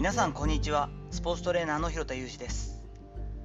[0.00, 0.88] 皆さんこんにちは。
[1.10, 2.82] スポーツトレーナーの広田裕二です。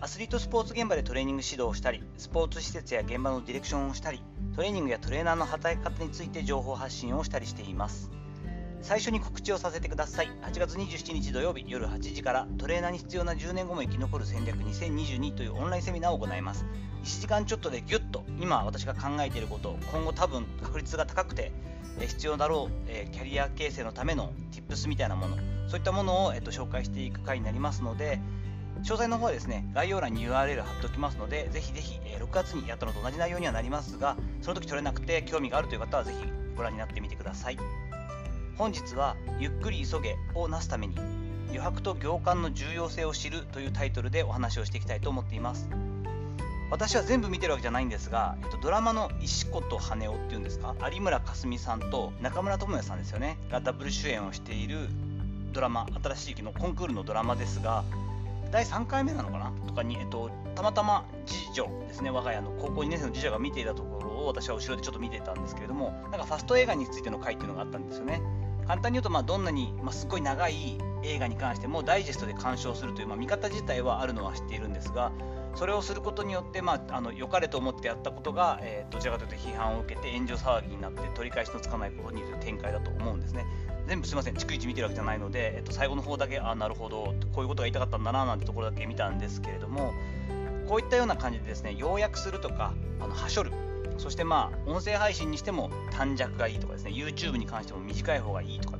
[0.00, 4.22] アスリートスポーツ現場でトレーニング指導をしたりスポーツ施設や現場のディレクションをしたり
[4.54, 8.12] トレーニングやトレーナーの働き方について情報発信をしたりしています。
[8.80, 10.28] 最初に告知をさせてください。
[10.42, 16.64] 8月27日土曜日夜8時からトレーナーに必要な10年後も生き残る戦略2022というオンラインセミナーを行います。
[17.02, 21.50] 1時間ちょっとでギュッと今私が考えていること今後多分確率が高くて
[21.98, 28.20] 必要だろう、キャリア形成のための Tips みたいなものそういったものを、えっと、紹介していく回になりますので
[28.82, 36.18] 詳細の方はですね概要欄に URL 貼っておきますのでぜひぜひ、え6月にやったのと同じ内容にはなりますがその時取れなくて興味があるという方はぜひ
[36.56, 37.58] ご覧になってみてください。
[38.56, 40.96] 本日は「ゆっくり急げ」をなすために
[41.48, 45.68] 余白と行間の重要性を知るというタイトルでお話をしていきたいと思っています。
[46.70, 50.74] 私は全部見てるわけじゃないんですが、えっと、ドラマの石子と羽男っていうんですか？
[50.90, 53.36] 有村架純さんと中村倫也さんですよね？
[53.50, 54.88] がダブル主演をしている
[55.56, 57.82] ドラマ新しいのコンクールのドラマですが
[58.52, 59.52] 第3回目なのかな？
[59.66, 68.20] とかに、えっと、たまたま次女ですね我が家の高校2年生の次女が見ていたところを私は後ろでちょっと見ていたんですけれどもなんかファスト映画についての回っていうのがあったんですよね。
[68.66, 75.12] 簡単に言うと、まあ、どんなに、まあ、すごい長い映画に関してもダイジェストで鑑賞するという、まあ、見方自体はあるのは知っているんですが
[75.56, 83.46] それをすることによって、まあ、あの良かれと思ってやったことが、えー、どちらかというと批判を受けて炎上騒ぎになって取り返しのつかないことにいる展開だと思うんですね。
[83.86, 89.94] 全部すみません、逐一見てるわけじゃないので、えっと、最後の方だけ、あなるほど、こういうことが言いたかったんだななんてところだけ見たんですけれども、
[90.68, 93.52] こういったような感じでですね、要約するとか、あのはしょる、
[93.96, 98.75] そしてまあ、音声配信にしても短尺がいいとかですね、YouTube に関しても短い方がいいとか、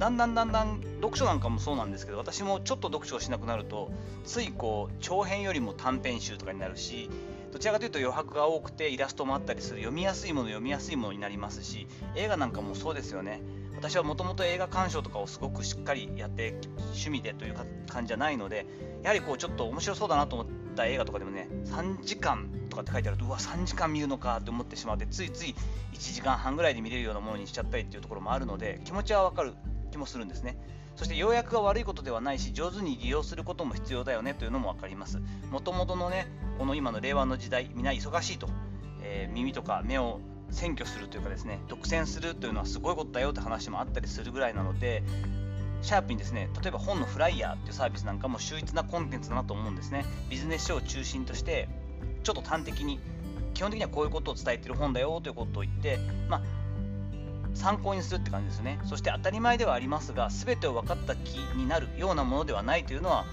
[0.00, 3.92] だんだんだんだん読書なんかもそうなんですけど私もちょっと読書をしなくなると
[4.24, 7.10] ついこう長編よりも短編集とかになるし
[7.52, 13.42] どちらかというと余白が多くてイラストもあったりする読みやすいもの読みやすいものになりますし映画なんかもそうですよね。
[13.76, 17.54] 私はもともと映画鑑賞とかをすごくしっかりやって趣味でという
[17.88, 18.66] 感じじゃないので
[19.02, 25.54] やはりこうちょっと面白そうだなと思った映画とかでもね3時間とかって書いてあるとうわ3時間見るのかって思ってしまってついつい
[25.94, 29.54] 1時間半ぐらいで見れるようなものにしちゃったりっていうところもあるので気持ちはわかる。
[29.90, 30.56] 気もするんですね。
[30.96, 35.20] そして要約が悪いことではないし上手に利用することも必要だよねというのも分かります。
[35.50, 36.26] もともとのね
[36.58, 38.48] この今の令和の時代みんな忙しいと、
[39.02, 40.20] えー、耳とか目を
[40.52, 45.02] 占拠するというかですね独占するというのはすごいことだよって話もあったりするぐらいなので
[45.82, 51.68] シャープにですね例えば本のフライヤーっていうサービスなんかも秀逸なコンテンツだなと思うんですねビジネス書を中心として
[52.22, 53.00] ちょっと端的に
[53.54, 56.42] 基本的にはこういうことを伝えてる本だよということを言ってまあ
[57.54, 58.78] 参考にするって感じですね。
[58.84, 63.24] そして当たり前ではありますが全てを分かった気になるようなものではないというのは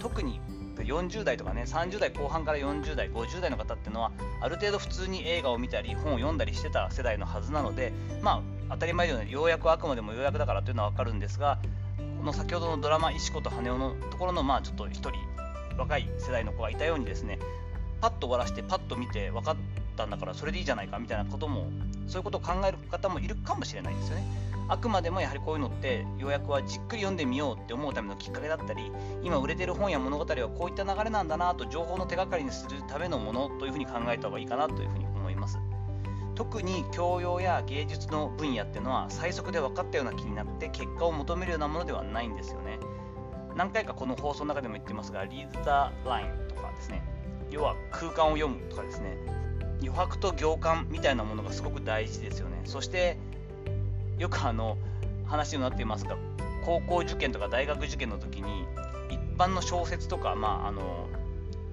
[0.00, 0.40] 特に
[0.84, 7.92] 40代とかね30代後半から40代50代の方っていうのはある程度普通に映画を見たり本を読んだりしてた世代のはずなので
[8.22, 11.58] まあ当たり前のようにようやくあくまでもようやくだからというのは分かるんですが
[12.18, 15.12] この先ほどのドラマ「石子と羽男」のところのまあちょっと1人
[15.76, 17.38] 若い世代の子がいたようにですね
[18.00, 19.56] パッと終わらせてパッと見て分かっ
[19.96, 21.70] たんだからそれでいいじゃないかみたいなことも
[22.10, 24.24] そういうことを考える方もいるかもしれないですよね。
[24.68, 35.58] あくまでもやはりこういうのって要約はじっくり読んでみようって思うためのきっかけだったり今売れてる本や物語はこういった流れなんだなと情報の手がかりにするためのものというふうに考えた方がいいかなというふうに思います。
[36.36, 42.78] 特に教養や芸術の分野っていうのは最速で分かったような気になって結果を求めるようなものではないんですよね。
[43.56, 47.02] 何回かこの放送の中でも言ってますが、リーズ・ザ・ラインとかですね、
[47.50, 49.16] 要は空間を読むとかですね、
[49.80, 52.60] 余白と行間みたいなものがすごく大事ですよね。
[52.64, 53.16] そして
[54.18, 54.76] よくあの
[55.26, 56.16] 話になっていますが
[56.64, 58.66] 高校受験とか大学受験の時に
[59.08, 61.08] 一般の小説とか、まあ、あの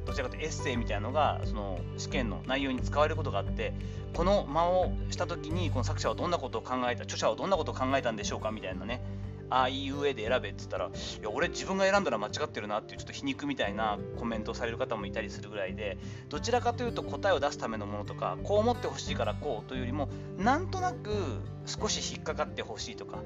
[0.05, 3.73] どちらかというとエッセイみたいなのがその試験の内容に使われることがあって
[4.13, 9.01] この間をした時にこの作者はどんなことを考えた著者はどんなことを考えたんでしょうかみたいなね
[9.49, 10.89] ああいう上で選べって言ったら、い
[11.23, 15.97] や、俺自分が選んだら間違ってるなっていうちょっと皮肉みたいなコメントをされる方もいたりするぐらいで、
[16.29, 21.11] どちらかというと答えを出すためのものとか、こう思ってほしいからこうというよりも、なんとなく
[21.65, 23.19] 少し引っかかってほしいとか、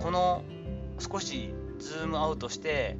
[0.00, 0.42] この
[0.98, 2.96] 少しズームアウトして、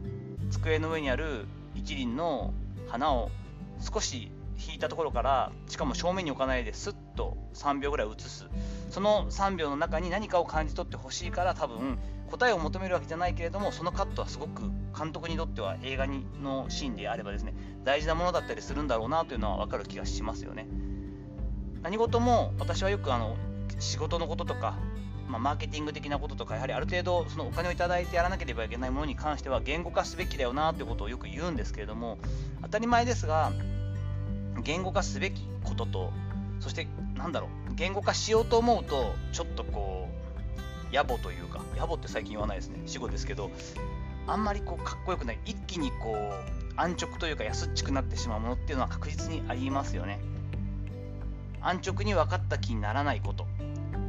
[0.51, 2.55] 机の上にある一輪の
[2.89, 3.31] 花を
[3.81, 4.31] 少し
[4.69, 8.47] 引いたところからしかも正面に置かないですっと3秒ぐらい映す。
[8.91, 11.99] その3秒の中に何かを感じ取ってほしいから多分
[12.35, 14.63] 答えを求めるわけじゃないけれどもそのカットはすごく
[14.97, 17.55] 監督にとっては映画にのシーンであればですね
[17.85, 20.67] 大事なものだったりするんだろうなというのは分かる気がしますよね。
[21.83, 23.37] 何事も私はよくあの
[23.79, 24.79] 仕事のこととか、
[25.29, 32.19] まあ、マーケティング的なこととかやはりある程度そのお金をいただいてやらなければいけないものに関しては言語化すべきだよなということをよく言うんですけれども
[32.63, 33.53] 当たり前ですが
[34.63, 36.13] 言語化すべきことと
[36.59, 40.24] そしてなんだろう言語化しようと思うとちょっとこう
[40.95, 42.81] 野暮というか野暮って最近言わないですね。
[42.87, 43.51] 死語ですけど
[44.27, 45.39] あんまりこうかっこよくない。
[45.45, 50.21] 一気にこう安直というか安っちくなってしまうものっていうのは確実にありますよね。
[51.61, 53.47] 安直に分かった気にならないこと。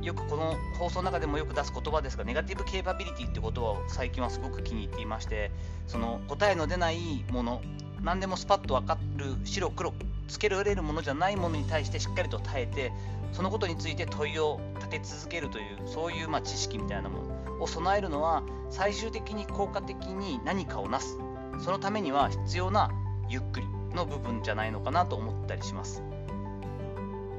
[0.05, 5.49] よくこの放送の中でもよく出す言葉ですがネガティブケーパビリティって言葉を最近はすごく気に入っていまして
[5.87, 7.61] その答えの出ないもの
[8.03, 9.93] 何でもスパッと分かる白黒
[10.27, 12.91] つけられるものじゃないものに対してしっかりと耐えて
[13.35, 17.23] そのことについて問いを立て続けるというそういうま知識みたいなも
[17.57, 21.17] のを備えるのは最終的に効果的に何かをなす。
[21.59, 22.91] そのためには必要な
[23.29, 26.01] ゆっくりの部分じゃないのかなと思ったりします。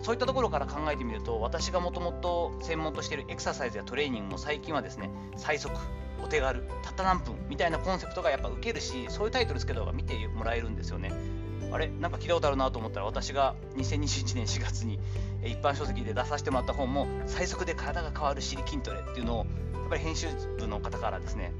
[0.02, 5.75] そういったところから考えてみると私がもともと専門としているエクササイズやトレーニングも最近はですね最速
[6.22, 11.10] お手軽たった何分みたいなコンセプトがやっぱ受けるしそういうタイトルつけた方が見てもらえるんですよね。
[11.76, 11.88] あれ？
[11.88, 14.99] なんか聞いたことあるなと思ったら私が2021年4月に
[15.44, 19.44] 一般書籍で出させてもらった本も最速で体が変わる尻筋トレっていうのをや
[19.87, 20.28] っぱり編集
[20.58, 21.52] 部の方からですね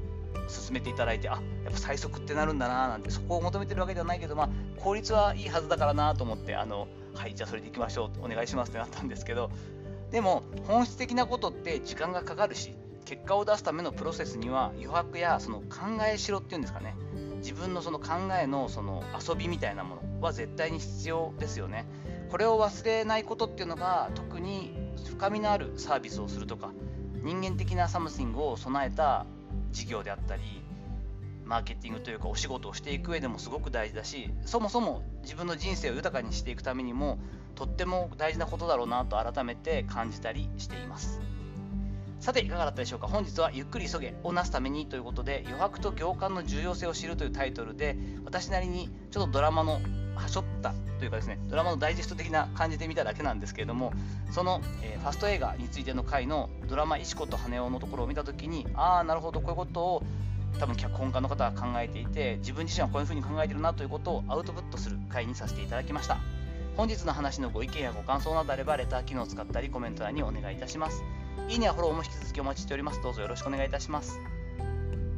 [0.47, 1.33] 進めていただいてあ
[1.63, 9.51] やっぱ最速ってなるんだななんてそこを求めてるわけではないけどまあ効率はいいはずだからなと思ってあのはいじゃあそれでいきましょうお願いしますってなったんですけど
[10.11, 12.73] でも本質的なことって時間がかかるし
[13.05, 16.95] 結果を出すためのプロセスには余白やその考えしろっていうんですかね
[17.37, 21.85] 自分のその考えのその遊びみたいなものは絶対に必要ですよね。
[22.29, 24.73] これを忘れないことっていうのが特に
[25.09, 26.71] 深みのあるサービスをするとか
[27.23, 29.25] 人間的な something を備えた
[29.71, 30.41] 事業であったり
[31.45, 37.17] マーケティングというかお仕事をしていく上でもすごく大事だしそもそも自分の人生を豊かにしていくためにも
[37.55, 41.21] とっても大事なことだろうなと改めて感じたりしています。
[42.19, 43.07] さていかがだったでしょうか？
[43.07, 49.79] 本日はゆっくり急げをなすためにということで余白と行間の重要性を知るというタイトルで私なりにちょっとドラマの
[50.15, 53.93] はしょったというかですねドラマのダイジェスト的な感じで見ただけなんですけれども
[54.31, 60.03] その、えー、ファスト映画についての回のドラマ「石子と羽男」のところを見た時にああなるほどこういうことを
[60.59, 66.17] 多分脚本家の方は考えていて自分自身はこういうふうに考えてるなということをアウトプットする回にさせていただきました。
[66.75, 71.03] 本日の話のご意見やご感想などあればレター機能を使ったりコメント欄にお願いいたします。
[71.49, 73.01] いいねやフォローも引き続きお待ちしております。
[73.01, 74.19] どうぞよろしくお願いいたします。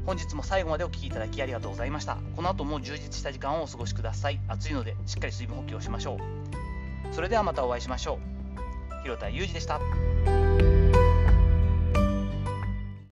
[0.05, 2.17] 本日も最後までお聴きいただきありがとうございました。
[2.35, 4.39] この後も充実した時間をお過ごしください。
[4.47, 7.13] 暑いのでしっかり水分補給をしましょう。
[7.13, 8.19] それではまたお会いしましょ
[8.99, 9.03] う。
[9.03, 9.79] 広田裕二でした。